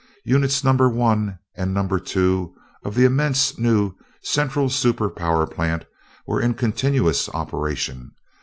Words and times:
Units 0.25 0.63
Number 0.63 0.89
One 0.89 1.37
and 1.55 1.75
Number 1.75 1.99
Two 1.99 2.55
of 2.83 2.95
the 2.95 3.05
immense 3.05 3.59
new 3.59 3.93
central 4.23 4.67
super 4.67 5.11
power 5.11 5.45
plant 5.45 5.85
were 6.25 6.41
in 6.41 6.55
continuous 6.55 7.29
operation. 7.29 8.09